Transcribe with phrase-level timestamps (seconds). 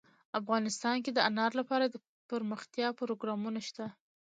[0.39, 3.85] افغانستان کې د انار لپاره دپرمختیا پروګرامونه شته.